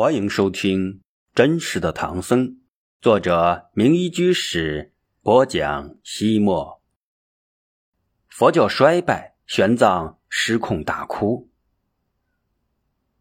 [0.00, 0.92] 欢迎收听
[1.34, 2.50] 《真实的唐僧》，
[3.00, 5.96] 作者名医居士播讲。
[6.04, 6.80] 西莫
[8.28, 11.50] 佛教衰败，玄奘失控大哭。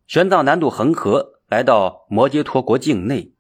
[0.05, 3.33] 玄奘南渡恒河，来到摩羯陀国境内。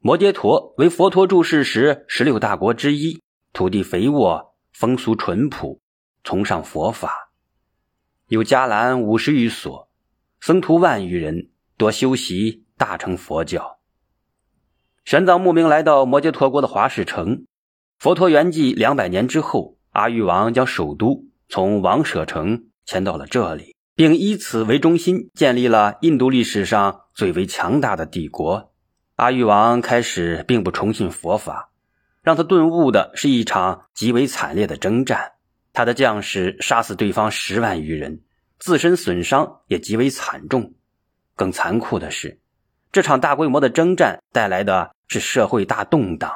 [0.00, 3.22] 摩羯陀为佛陀住世时十六大国之一，
[3.52, 5.80] 土地肥沃，风俗淳朴，
[6.24, 7.30] 崇尚佛法，
[8.26, 9.88] 有伽蓝五十余所，
[10.40, 11.52] 僧徒万余人。
[11.76, 13.78] 多修习大乘佛教。
[15.04, 17.44] 玄奘慕名来到摩羯陀国的华氏城。
[17.98, 28.72] 佛陀圆寂两百年之后，阿育王将首都从王舍城迁到了这里，并以此为中心建立了印度历史上最为强大的帝国。
[29.14, 31.70] 阿育王开始并不崇信佛法，
[32.22, 35.32] 让他顿悟的是一场极为惨烈的征战。
[35.72, 38.22] 他的将士杀死对方十万余人，
[38.58, 40.74] 自身损伤也极为惨重。
[41.36, 42.40] 更残酷的是，
[42.90, 46.32] 这场大规模的征战带来的是社会大动荡。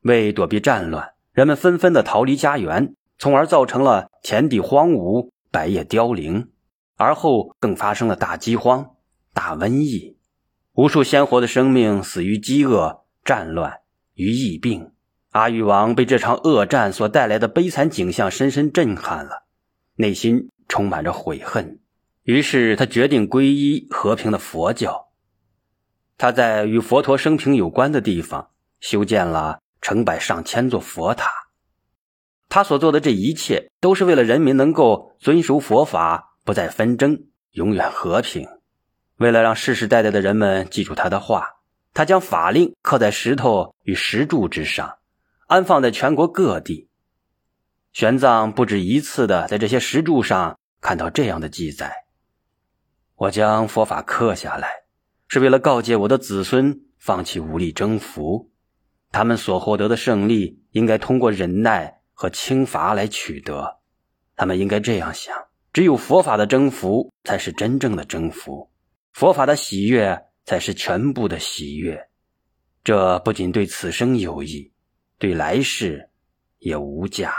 [0.00, 6.50] 为躲避战乱，人们纷纷的逃离家园，从而造成了田地荒芜、百业凋零。
[7.00, 8.96] 而后更发生了大饥荒、
[9.32, 10.16] 大瘟疫，
[10.72, 13.82] 无数鲜活的生命死于饥饿、战乱
[14.14, 14.90] 与疫病。
[15.30, 19.44] 阿育王被这场恶战所带来的悲惨景象深深震撼了，
[19.94, 21.78] 内心充满着悔恨。
[22.28, 25.08] 于是他决定皈依和平的佛教。
[26.18, 31.30] 他在与佛陀生平有关的地方修建了成百上千座佛塔。
[32.50, 37.18] 他所做的这一切，都是为了人民能够遵守佛法，不再纷争，
[37.52, 38.46] 永远和平。
[39.16, 41.62] 为了让世世代代的人们记住他的话，
[41.94, 44.98] 他将法令刻在石头与石柱之上，
[45.46, 46.90] 安放在全国各地。
[47.94, 52.04] 玄奘不止一次的在这些石柱上看到这样的记载。
[53.18, 54.70] 我将佛法刻下来，
[55.26, 58.52] 是为了告诫我的子孙放弃武力征服，
[59.10, 63.80] 他们所获得的胜利应该通过忍耐和轻罚来取得。
[64.36, 65.36] 他们应该这样想：
[65.72, 68.70] 只有佛法的征服才是真正的征服，
[69.12, 72.08] 佛法的喜悦才是全部的喜悦。
[72.84, 74.72] 这不仅对此生有益，
[75.18, 76.08] 对来世
[76.60, 77.34] 也无价。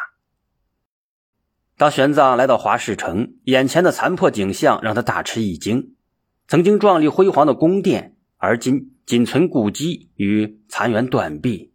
[1.80, 5.96] 当玄奘来到华氏城，眼前的残破景象让他大吃一惊。
[6.46, 11.72] 曾经壮丽辉煌的宫殿，而今仅存古迹与残垣断壁；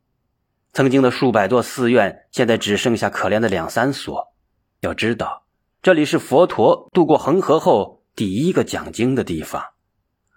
[0.75, 4.35] 曾经的数百座寺院，现在只剩下可怜的两三所。
[4.81, 5.47] 要知道，
[5.81, 9.63] 这里是佛陀渡过恒河后第一个讲经的地方，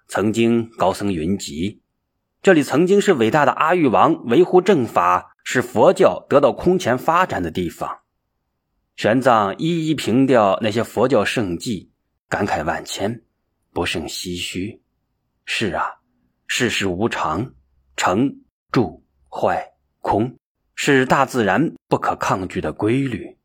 [0.07, 1.81] 曾经高僧云集。
[2.41, 7.97] 这里曾经是伟大的阿育王维护正法，使佛教得到空前发展的地方。
[8.97, 11.91] 玄奘一一凭吊那些佛教圣迹，
[12.27, 13.21] 感慨万千，
[13.71, 14.81] 不胜唏嘘。
[15.45, 15.85] 是啊，
[16.47, 17.53] 世事无常，
[17.95, 18.37] 成、
[18.71, 20.35] 住、坏、空，
[20.73, 23.37] 是大自然不可抗拒的规律。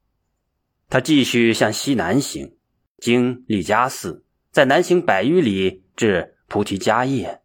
[0.88, 2.56] 他继续向西南行，
[2.96, 7.42] 经利迦寺，在南行百余里至菩提迦叶，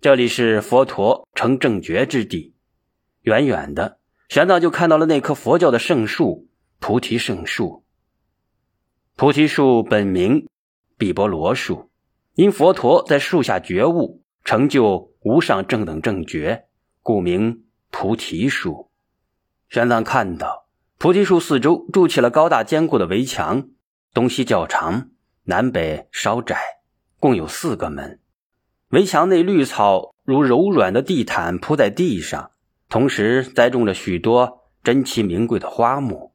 [0.00, 2.54] 这里是佛陀成正觉之地。
[3.22, 6.46] 远远的，玄奘就看到了那棵佛教的圣树。
[6.80, 7.84] 菩提圣树，
[9.14, 10.48] 菩提树本名
[10.96, 11.90] 比波罗树，
[12.34, 16.64] 因佛陀在树下觉悟，成就无上正等正觉，
[17.02, 18.90] 故名菩提树。
[19.68, 23.68] 玄奘看到菩提树四周筑起了高大坚固的围墙，
[24.14, 25.10] 东西较长，
[25.44, 26.58] 南北稍窄，
[27.20, 28.20] 共有四个门。
[28.88, 32.52] 围墙内绿草如柔软的地毯铺在地上，
[32.88, 36.29] 同时栽种了许多珍奇名贵的花木。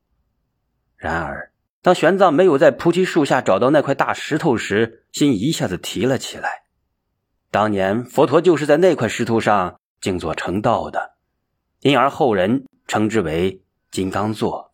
[1.05, 1.51] 然而，
[1.83, 6.63] 当玄奘没有在菩提树下找到那块大石头时，心一下子提了起来。
[7.51, 11.11] 当年佛陀就是在那块石头上静坐成道的，
[11.81, 13.61] 因而后人称之为
[13.91, 14.73] 金刚座。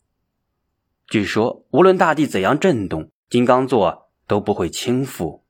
[1.10, 5.42] 据说，无论大地怎样震动，金刚座都不会倾覆；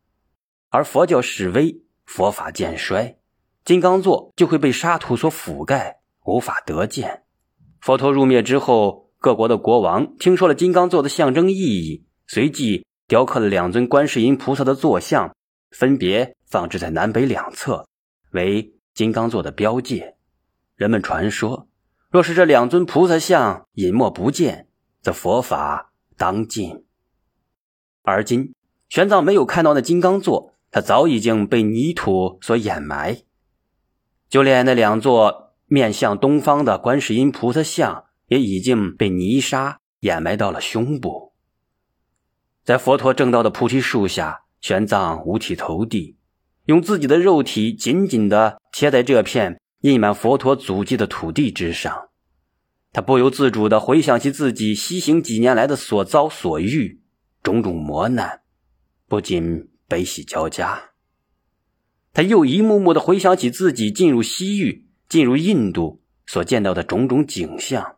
[0.69, 3.19] 而佛教式微，佛法渐衰，
[3.63, 7.21] 金刚座就会被沙土所覆盖，无法得见。
[7.79, 9.00] 佛陀入灭之后。
[9.21, 15.35] 各国的国王听说了金刚座的象征意义，随即雕刻了两尊观世音菩萨的坐像，
[15.69, 17.85] 分别放置在南北两侧，
[18.31, 20.03] 为金刚座的标记。
[20.75, 21.67] 人们传说，
[22.09, 24.67] 若是这两尊菩萨像隐没不见，
[25.03, 26.83] 则佛法当尽。
[28.01, 28.55] 而今，
[28.89, 33.21] 玄奘没有看到那金刚座，它早已经被泥土所掩埋，
[34.27, 38.05] 就连那两座面向东方的观世音菩萨像。
[38.31, 41.33] 也已经被泥沙掩埋到了胸部。
[42.63, 46.15] 在佛陀正道的菩提树下，玄奘五体投地，
[46.65, 52.07] 用自己的肉体紧紧地贴在这片印满佛陀足迹的土地之上。
[52.93, 57.01] 他不由自主地回想起自己西行几年来的所遭所遇，
[57.43, 58.43] 种种磨难，
[59.09, 60.91] 不禁悲喜交加。
[62.13, 67.97] 他又一幕幕地回想起自己进入西域、进入印度所见到的种种景象。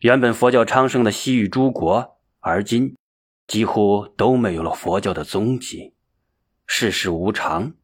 [0.00, 2.96] 原本佛教昌盛的西域诸国，而今
[3.46, 5.92] 几乎都没有了佛教的踪迹。
[6.66, 7.74] 世事无常，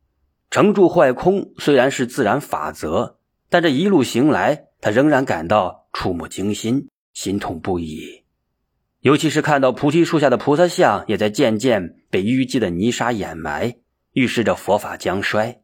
[0.50, 3.18] 成住坏空虽然是自然法则，
[3.50, 8.24] 但这一路行来，他仍然感到触目惊心，心痛不已。
[9.00, 13.76] 尤其是看到菩提树下的菩萨像，也在渐渐被淤积的泥沙掩埋。
[14.12, 15.60] 预示着佛法将衰，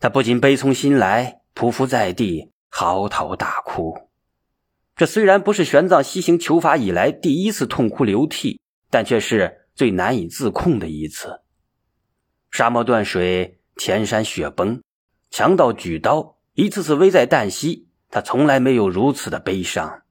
[0.00, 4.05] 他不禁悲从心来，匍匐在地，嚎啕大哭。
[4.96, 8.60] 这虽然不是玄奘西行求法以来第一次痛哭流涕，
[8.90, 11.42] 但却是最难以自控的一次。
[12.50, 14.82] 沙漠断水，天山雪崩，
[15.30, 20.02] 强盗举刀，一次次危在旦夕，他从来没有如此的悲伤。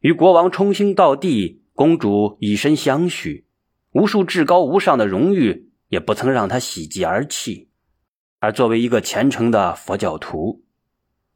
[0.00, 3.46] 与国王冲星到地，公主以身相许，
[3.92, 5.66] 无数至高无上的荣誉。
[5.88, 7.70] 也不曾让他喜极而泣，
[8.40, 10.62] 而作为一个虔诚的佛教徒，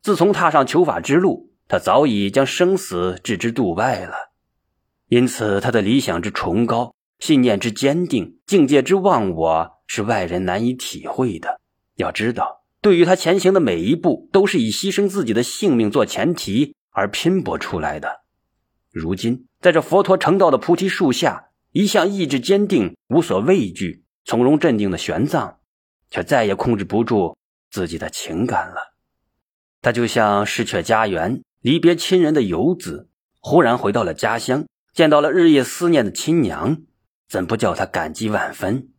[0.02, 4.14] 自从踏上求法之路，他早已将生死置之度外了。
[5.08, 11.58] 因此，他的理想之崇高，信念之坚定，境界之忘我，是外人难以体会的。
[11.96, 18.20] 要知道，对于他前行的每一步，都是以牺牲自己的性命做前提而拼搏出来的。
[18.90, 24.04] 如今，在这佛陀成道的菩提树下，一向意志坚定、无所畏惧。
[24.26, 25.54] 从容镇定的玄奘，
[26.10, 27.34] 却再也控制不住
[27.70, 28.92] 自己的情感了。
[29.80, 33.08] 他就像失却家园、离别亲人的游子，
[33.40, 36.82] 忽然回到了家乡，见到了日夜思念的亲娘，
[37.28, 38.90] 怎不叫他感激万分？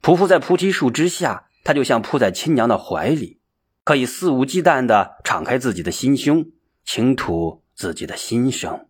[0.00, 3.40] 匍匐在菩提树之下，他就像扑在亲娘的怀里，
[3.84, 6.46] 可以肆无忌惮地敞开自己的心胸，
[6.84, 8.86] 倾吐自己的心声。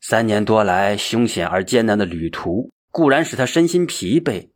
[0.00, 2.70] 三年多来凶险而艰难的旅途。
[2.90, 4.50] 固然使他身心疲惫，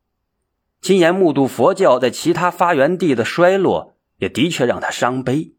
[0.80, 5.56] 亲眼目睹佛教在其他发源地的衰落，也的确让他伤悲。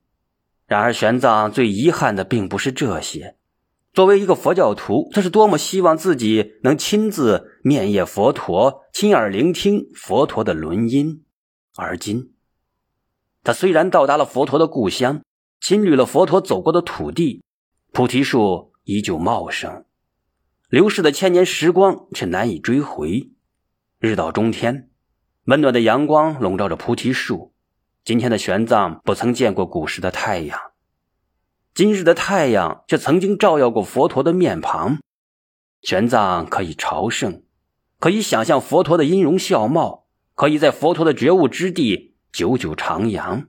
[0.70, 3.36] 然而，玄奘最遗憾的并不是这些。
[3.92, 11.26] 作为一个佛教徒，他是多么希望自己能亲自面谒佛陀，亲耳聆听佛陀的轮音。
[11.76, 12.34] 而今，
[13.44, 15.24] 他虽然到达了佛陀的故乡，
[15.60, 17.44] 亲历了佛陀走过的土地，
[17.92, 19.86] 菩提树依旧茂盛。
[20.70, 23.32] 流逝的千年时光却难以追回。
[24.00, 24.92] 日到中天，
[25.46, 27.54] 温暖的阳光笼罩着菩提树。
[28.10, 30.60] 今天的玄奘不曾见过古时的太阳，
[31.76, 34.98] 今日的太阳却曾经照耀过佛陀的面庞。
[35.84, 37.44] 玄奘可以朝圣，
[38.00, 43.46] 可以想象佛陀的音容笑貌，可以在佛陀的觉悟之地久久徜徉，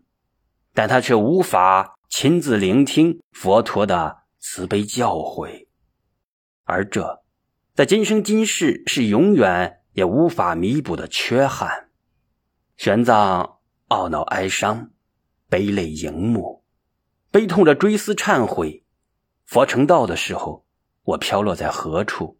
[0.75, 5.69] 但他却无法亲自聆听佛陀的慈悲教诲。
[6.65, 7.23] 而这，
[7.73, 11.89] 在今生今世是永远也无法弥补的缺憾。
[12.77, 13.60] 玄奘
[13.91, 14.91] 懊恼哀伤，
[15.49, 16.63] 悲泪盈目，
[17.33, 18.85] 悲痛着追思忏悔。
[19.45, 20.65] 佛成道的时候，
[21.03, 22.39] 我飘落在何处？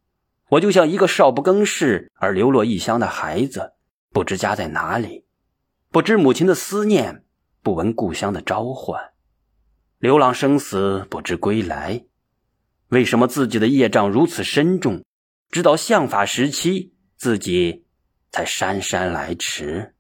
[0.49, 3.73] 我就像一个少不更事而流落异乡的孩子，
[4.13, 5.25] 不知家在哪里，
[5.91, 7.25] 不知母亲的思念，
[7.63, 9.11] 不闻故乡的召唤，
[9.99, 12.05] 流浪生死，不知归来。
[12.91, 15.05] 为什么自己的业障如此深重？
[15.51, 17.85] 直到相法时期，自己
[18.31, 19.97] 才姗姗来迟。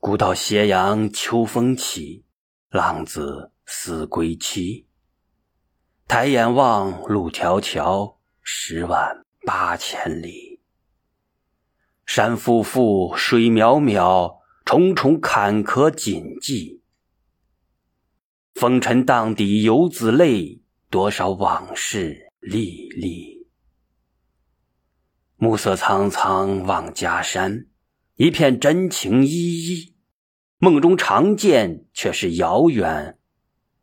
[0.00, 2.24] 古道斜阳秋风起，
[2.70, 4.86] 浪子思归期。
[6.06, 10.60] 抬眼望，路迢迢，十万八千里。
[12.06, 16.82] 山复复，水渺渺，重重坎坷谨记。
[18.54, 20.62] 风尘荡涤游子泪。
[20.90, 23.46] 多少往事历历，
[25.36, 27.66] 暮色苍苍望家山，
[28.18, 29.94] 一片真情依依。
[30.58, 33.16] 梦中常见，却是遥远，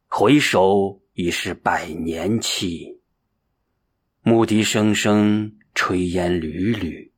[0.10, 3.00] 回首已是百年期。
[4.24, 7.14] 牧笛声声，炊烟缕缕，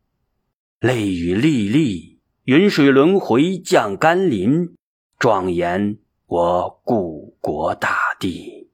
[0.80, 4.76] 泪雨沥沥，云水轮回降甘霖，
[5.18, 5.98] 庄严
[6.28, 8.67] 我故国大地。